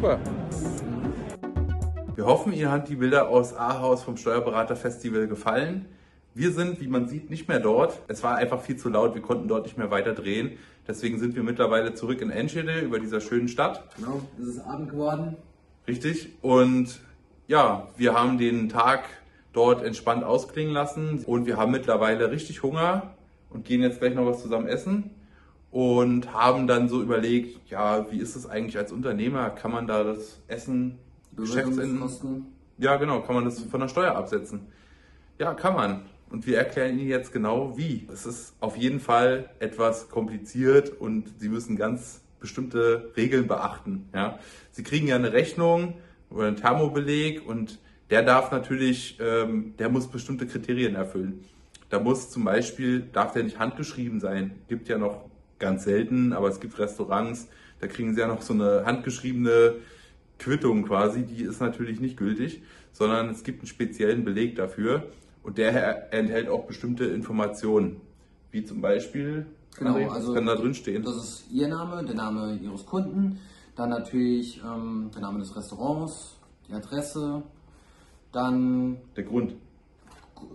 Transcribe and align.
Super. 0.00 0.20
Wir 2.14 2.24
hoffen, 2.24 2.52
Ihnen 2.52 2.70
hat 2.70 2.88
die 2.88 2.94
Bilder 2.94 3.30
aus 3.30 3.52
Ahaus 3.52 4.04
vom 4.04 4.16
Steuerberaterfestival 4.16 5.26
gefallen. 5.26 5.86
Wir 6.34 6.52
sind, 6.52 6.80
wie 6.80 6.86
man 6.86 7.08
sieht, 7.08 7.30
nicht 7.30 7.48
mehr 7.48 7.58
dort. 7.58 8.00
Es 8.06 8.22
war 8.22 8.36
einfach 8.36 8.60
viel 8.60 8.76
zu 8.76 8.90
laut, 8.90 9.16
wir 9.16 9.22
konnten 9.22 9.48
dort 9.48 9.64
nicht 9.64 9.76
mehr 9.76 9.90
weiter 9.90 10.14
drehen. 10.14 10.52
Deswegen 10.86 11.18
sind 11.18 11.34
wir 11.34 11.42
mittlerweile 11.42 11.94
zurück 11.94 12.20
in 12.20 12.30
Enschede 12.30 12.78
über 12.78 13.00
dieser 13.00 13.20
schönen 13.20 13.48
Stadt. 13.48 13.88
Genau, 13.96 14.20
es 14.40 14.46
ist 14.46 14.60
Abend 14.60 14.90
geworden. 14.90 15.36
Richtig. 15.88 16.28
Und 16.42 17.00
ja, 17.48 17.88
wir 17.96 18.14
haben 18.14 18.38
den 18.38 18.68
Tag 18.68 19.02
dort 19.52 19.82
entspannt 19.82 20.22
ausklingen 20.22 20.72
lassen 20.72 21.24
und 21.26 21.46
wir 21.46 21.56
haben 21.56 21.72
mittlerweile 21.72 22.30
richtig 22.30 22.62
Hunger 22.62 23.14
und 23.50 23.64
gehen 23.64 23.82
jetzt 23.82 23.98
gleich 23.98 24.14
noch 24.14 24.26
was 24.26 24.42
zusammen 24.42 24.68
essen 24.68 25.10
und 25.70 26.32
haben 26.32 26.66
dann 26.66 26.88
so 26.88 27.02
überlegt, 27.02 27.70
ja, 27.70 28.10
wie 28.10 28.18
ist 28.18 28.36
es 28.36 28.46
eigentlich 28.46 28.78
als 28.78 28.92
Unternehmer? 28.92 29.50
Kann 29.50 29.70
man 29.70 29.86
da 29.86 30.02
das 30.04 30.40
Essen, 30.48 30.98
Geschäftskosten? 31.36 32.46
Ja, 32.78 32.96
genau, 32.96 33.20
kann 33.20 33.34
man 33.34 33.44
das 33.44 33.60
von 33.60 33.80
der 33.80 33.88
Steuer 33.88 34.14
absetzen? 34.14 34.68
Ja, 35.38 35.54
kann 35.54 35.74
man. 35.74 36.02
Und 36.30 36.46
wir 36.46 36.58
erklären 36.58 36.98
Ihnen 36.98 37.08
jetzt 37.08 37.32
genau 37.32 37.76
wie. 37.76 38.06
Es 38.12 38.26
ist 38.26 38.54
auf 38.60 38.76
jeden 38.76 39.00
Fall 39.00 39.50
etwas 39.60 40.08
kompliziert 40.08 41.00
und 41.00 41.32
Sie 41.38 41.48
müssen 41.48 41.76
ganz 41.76 42.22
bestimmte 42.40 43.12
Regeln 43.16 43.46
beachten. 43.46 44.08
Ja? 44.14 44.38
Sie 44.70 44.82
kriegen 44.82 45.08
ja 45.08 45.16
eine 45.16 45.32
Rechnung 45.32 45.94
oder 46.30 46.46
einen 46.46 46.56
Thermobeleg 46.56 47.46
und 47.46 47.78
der 48.10 48.22
darf 48.22 48.52
natürlich, 48.52 49.18
ähm, 49.20 49.74
der 49.78 49.88
muss 49.88 50.06
bestimmte 50.08 50.46
Kriterien 50.46 50.94
erfüllen. 50.94 51.44
Da 51.90 51.98
muss 51.98 52.30
zum 52.30 52.44
Beispiel, 52.44 53.00
darf 53.00 53.32
der 53.32 53.44
nicht 53.44 53.58
handgeschrieben 53.58 54.20
sein. 54.20 54.52
Gibt 54.68 54.88
ja 54.88 54.98
noch 54.98 55.27
ganz 55.58 55.84
selten, 55.84 56.32
aber 56.32 56.48
es 56.48 56.60
gibt 56.60 56.78
Restaurants, 56.78 57.48
da 57.80 57.86
kriegen 57.86 58.14
sie 58.14 58.20
ja 58.20 58.26
noch 58.26 58.42
so 58.42 58.54
eine 58.54 58.84
handgeschriebene 58.84 59.76
Quittung 60.38 60.84
quasi, 60.84 61.24
die 61.24 61.42
ist 61.42 61.60
natürlich 61.60 62.00
nicht 62.00 62.16
gültig, 62.16 62.62
sondern 62.92 63.30
es 63.30 63.42
gibt 63.42 63.60
einen 63.60 63.68
speziellen 63.68 64.24
Beleg 64.24 64.56
dafür 64.56 65.04
und 65.42 65.58
der 65.58 66.12
enthält 66.12 66.48
auch 66.48 66.66
bestimmte 66.66 67.04
Informationen, 67.06 68.00
wie 68.50 68.64
zum 68.64 68.80
Beispiel, 68.80 69.46
Genau, 69.78 69.94
André, 69.94 70.06
was 70.06 70.14
also 70.14 70.34
kann 70.34 70.46
da 70.46 70.56
drin 70.56 70.74
stehen? 70.74 71.02
Das 71.04 71.16
ist 71.16 71.44
Ihr 71.52 71.68
Name, 71.68 72.04
der 72.04 72.16
Name 72.16 72.58
Ihres 72.60 72.84
Kunden, 72.84 73.38
dann 73.76 73.90
natürlich 73.90 74.60
ähm, 74.64 75.10
der 75.14 75.22
Name 75.22 75.38
des 75.38 75.54
Restaurants, 75.54 76.36
die 76.68 76.72
Adresse, 76.72 77.42
dann 78.32 78.98
Der 79.16 79.24
Grund. 79.24 79.54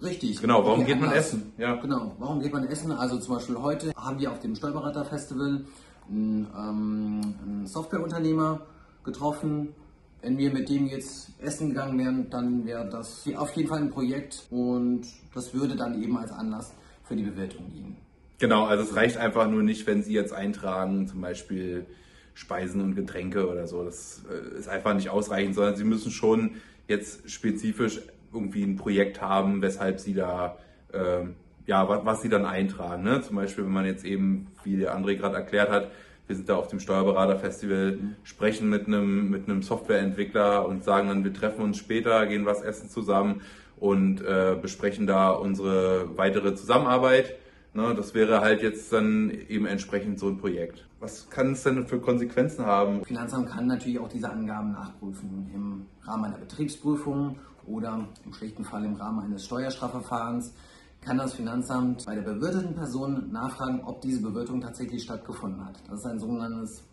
Richtig. 0.02 0.42
Genau, 0.42 0.66
warum 0.66 0.86
geht 0.86 1.00
man 1.00 1.12
essen? 1.12 1.54
Ja. 1.58 1.76
Genau, 1.76 2.16
warum 2.20 2.40
geht 2.40 2.54
man 2.54 2.66
essen? 2.66 2.92
Also 2.92 3.18
zum 3.18 3.36
Beispiel 3.36 3.58
heute 3.58 3.94
haben 3.96 4.20
wir 4.20 4.32
auf 4.32 4.40
dem 4.40 4.56
Steuerberaterfestival 4.56 5.66
einen, 6.10 6.48
ähm, 6.58 7.22
einen 7.44 7.68
Softwareunternehmer 7.68 8.62
getroffen. 9.04 9.76
Wenn 10.22 10.38
wir 10.38 10.52
mit 10.54 10.70
dem 10.70 10.88
jetzt 10.88 11.32
essen 11.40 11.70
gegangen 11.70 12.00
wären, 12.00 12.30
dann 12.30 12.66
wäre 12.66 12.88
das 12.90 13.28
auf 13.36 13.52
jeden 13.56 13.68
Fall 13.68 13.80
ein 13.80 13.90
Projekt 13.90 14.48
und 14.50 15.02
das 15.34 15.54
würde 15.54 15.76
dann 15.76 16.02
eben 16.02 16.18
als 16.18 16.32
Anlass 16.32 16.74
für 17.04 17.16
die 17.16 17.24
Bewertung 17.24 17.70
dienen. 17.70 17.98
Genau, 18.40 18.66
also 18.66 18.84
es 18.84 18.96
reicht 18.96 19.18
einfach 19.18 19.50
nur 19.50 19.64
nicht, 19.64 19.86
wenn 19.86 20.04
Sie 20.04 20.14
jetzt 20.14 20.34
eintragen, 20.34 21.08
zum 21.08 21.22
Beispiel 21.22 21.86
Speisen 22.34 22.82
und 22.82 22.96
Getränke 22.96 23.50
oder 23.50 23.68
so. 23.68 23.84
Das 23.84 24.24
äh, 24.30 24.60
ist 24.60 24.68
einfach 24.68 24.94
nicht 24.94 25.10
ausreichend, 25.10 25.56
sondern 25.56 25.76
Sie 25.76 25.84
müssen 25.84 26.12
schon 26.12 26.56
jetzt 26.88 27.30
spezifisch 27.30 28.02
irgendwie 28.34 28.64
ein 28.64 28.76
Projekt 28.76 29.22
haben, 29.22 29.62
weshalb 29.62 30.00
Sie 30.00 30.14
da, 30.14 30.58
ähm, 30.94 31.36
ja, 31.66 31.88
was, 31.88 32.06
was 32.06 32.22
Sie 32.22 32.30
dann 32.30 32.46
eintragen. 32.46 33.04
Ne? 33.04 33.22
Zum 33.22 33.36
Beispiel, 33.36 33.66
wenn 33.66 33.72
man 33.72 33.86
jetzt 33.86 34.06
eben, 34.06 34.48
wie 34.64 34.78
der 34.78 34.98
André 34.98 35.16
gerade 35.16 35.36
erklärt 35.36 35.70
hat, 35.70 35.92
wir 36.28 36.36
sind 36.36 36.48
da 36.48 36.56
auf 36.56 36.68
dem 36.68 36.80
Steuerberaterfestival, 36.80 38.00
sprechen 38.24 38.70
mit 38.70 38.88
einem, 38.88 39.30
mit 39.30 39.50
einem 39.50 39.62
Softwareentwickler 39.62 40.66
und 40.68 40.84
sagen 40.84 41.10
dann, 41.10 41.24
wir 41.24 41.34
treffen 41.34 41.64
uns 41.64 41.78
später, 41.78 42.26
gehen 42.28 42.46
was 42.46 42.62
essen 42.62 42.90
zusammen 42.90 43.42
und 43.78 44.22
äh, 44.22 44.56
besprechen 44.62 45.06
da 45.06 45.32
unsere 45.32 46.18
weitere 46.18 46.56
Zusammenarbeit. 46.56 47.36
Ne, 47.76 47.96
das 47.96 48.14
wäre 48.14 48.42
halt 48.42 48.62
jetzt 48.62 48.94
dann 48.94 49.32
eben 49.50 49.66
entsprechend 49.66 50.20
so 50.20 50.28
ein 50.28 50.38
Projekt. 50.38 50.86
Was 51.00 51.30
kann 51.30 51.54
es 51.54 51.64
denn 51.64 51.88
für 51.88 52.00
Konsequenzen 52.00 52.66
haben? 52.66 53.04
Finanzamt 53.04 53.50
kann 53.50 53.66
natürlich 53.66 54.00
auch 54.00 54.08
diese 54.08 54.30
Angaben 54.30 54.74
nachprüfen 54.74 55.50
im 55.54 55.86
Rahmen 56.04 56.26
einer 56.26 56.38
Betriebsprüfung 56.38 57.40
oder 57.68 58.08
im 58.26 58.34
schlichten 58.34 58.64
Fall 58.64 58.86
im 58.86 58.96
Rahmen 58.96 59.20
eines 59.20 59.46
Steuerstrafverfahrens. 59.46 60.54
Kann 61.02 61.18
das 61.18 61.34
Finanzamt 61.34 62.06
bei 62.06 62.16
der 62.16 62.22
bewirteten 62.22 62.76
Person 62.76 63.32
nachfragen, 63.32 63.82
ob 63.84 64.02
diese 64.02 64.22
Bewirtung 64.22 64.62
tatsächlich 64.62 65.04
stattgefunden 65.04 65.66
hat. 65.66 65.76
Das 65.90 66.00
ist 66.00 66.06
ein 66.06 66.20
sogenanntes 66.20 66.84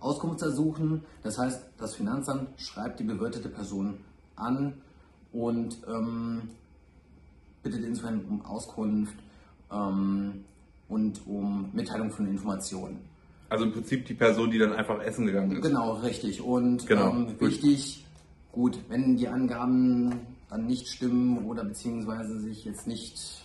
Auskunftsersuchen. 0.00 1.02
Das 1.22 1.38
heißt, 1.38 1.64
das 1.78 1.94
Finanzamt 1.94 2.60
schreibt 2.60 2.98
die 2.98 3.04
bewirtete 3.04 3.48
Person 3.48 3.98
an 4.34 4.74
und 5.32 5.78
ähm, 5.86 6.48
bittet 7.62 7.84
insofern 7.84 8.24
um 8.28 8.44
Auskunft 8.44 9.14
ähm, 9.70 10.44
und 10.88 11.26
um 11.26 11.70
Mitteilung 11.72 12.10
von 12.10 12.26
Informationen. 12.26 12.98
Also 13.48 13.64
im 13.64 13.72
Prinzip 13.72 14.06
die 14.06 14.14
Person, 14.14 14.50
die 14.50 14.58
dann 14.58 14.72
einfach 14.72 15.00
essen 15.02 15.26
gegangen 15.26 15.52
ist. 15.52 15.62
Genau, 15.62 15.92
richtig. 15.94 16.40
Und 16.40 16.86
Genau, 16.86 17.10
ähm, 17.10 17.38
wichtig, 17.38 18.04
gut, 18.52 18.78
wenn 18.88 19.16
die 19.16 19.28
Angaben 19.28 20.20
dann 20.48 20.66
nicht 20.66 20.88
stimmen 20.88 21.46
oder 21.46 21.64
beziehungsweise 21.64 22.38
sich 22.38 22.64
jetzt 22.64 22.86
nicht 22.86 23.42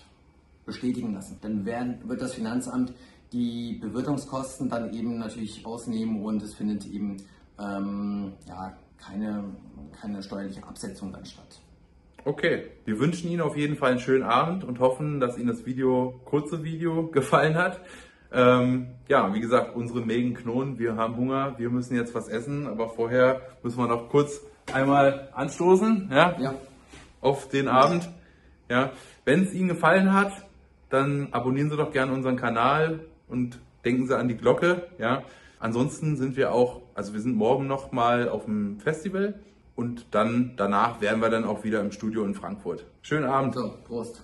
bestätigen 0.66 1.14
lassen, 1.14 1.40
dann 1.42 1.66
werden, 1.66 1.98
wird 2.08 2.22
das 2.22 2.34
Finanzamt 2.34 2.94
die 3.32 3.78
Bewirtungskosten 3.82 4.70
dann 4.70 4.94
eben 4.94 5.18
natürlich 5.18 5.66
ausnehmen 5.66 6.24
und 6.24 6.42
es 6.44 6.54
findet 6.54 6.86
eben 6.86 7.18
ähm, 7.60 8.34
ja, 8.48 8.78
keine, 8.98 9.44
keine 10.00 10.24
steuerliche 10.24 10.66
Absetzung 10.66 11.12
dann 11.12 11.26
statt. 11.26 11.62
Okay, 12.26 12.66
wir 12.86 13.00
wünschen 13.00 13.30
Ihnen 13.30 13.42
auf 13.42 13.56
jeden 13.56 13.78
Fall 13.78 13.92
einen 13.92 14.00
schönen 14.00 14.24
Abend 14.24 14.64
und 14.64 14.80
hoffen, 14.80 15.20
dass 15.20 15.38
Ihnen 15.38 15.48
das 15.48 15.66
Video, 15.66 16.20
kurze 16.26 16.64
Video, 16.64 17.08
gefallen 17.08 17.56
hat. 17.56 17.80
Ähm, 18.32 18.88
ja, 19.08 19.34
wie 19.34 19.40
gesagt, 19.40 19.76
unsere 19.76 20.02
Mägen 20.02 20.34
knurren, 20.34 20.80
wir 20.80 20.96
haben 20.96 21.16
Hunger, 21.16 21.56
wir 21.58 21.70
müssen 21.70 21.96
jetzt 21.96 22.14
was 22.14 22.28
essen, 22.28 22.68
aber 22.68 22.90
vorher 22.90 23.42
müssen 23.64 23.78
wir 23.78 23.88
noch 23.88 24.10
kurz 24.10 24.42
einmal 24.74 25.30
anstoßen, 25.34 26.10
ja, 26.12 26.36
Ja, 26.40 26.54
auf 27.22 27.48
den 27.50 27.68
Abend. 27.68 28.10
Ja, 28.70 28.92
wenn 29.24 29.44
es 29.44 29.54
Ihnen 29.54 29.70
gefallen 29.70 30.14
hat, 30.14 30.34
dann 30.90 31.30
abonnieren 31.32 31.70
Sie 31.70 31.78
doch 31.78 31.92
gerne 31.92 32.12
unseren 32.12 32.36
Kanal 32.36 33.00
und 33.30 33.60
denken 33.86 34.08
Sie 34.08 34.18
an 34.18 34.28
die 34.28 34.36
Glocke, 34.36 34.84
ja. 35.00 35.24
Ansonsten 35.60 36.18
sind 36.18 36.38
wir 36.38 36.52
auch, 36.52 36.82
also 36.94 37.14
wir 37.14 37.22
sind 37.22 37.36
morgen 37.36 37.66
noch 37.66 37.92
mal 37.92 38.30
auf 38.30 38.46
dem 38.46 38.80
Festival 38.80 39.40
und 39.76 40.06
dann 40.12 40.54
danach 40.56 41.02
wären 41.02 41.20
wir 41.20 41.30
dann 41.30 41.46
auch 41.46 41.64
wieder 41.64 41.82
im 41.82 41.92
Studio 41.92 42.24
in 42.26 42.36
Frankfurt. 42.36 42.86
Schönen 43.02 43.26
Abend. 43.26 43.56
so, 43.56 43.74
Prost. 43.88 44.22